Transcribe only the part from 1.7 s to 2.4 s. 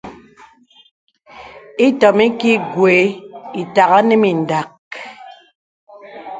Itɔ̀m